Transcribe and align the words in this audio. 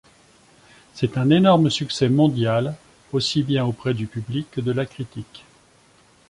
C'est 0.95 1.19
un 1.19 1.29
énorme 1.29 1.69
succès 1.69 2.09
mondial, 2.09 2.75
aussi 3.13 3.43
bien 3.43 3.63
auprès 3.65 3.93
du 3.93 4.07
public, 4.07 4.47
que 4.49 4.59
de 4.59 4.71
la 4.71 4.87
critique. 4.87 5.45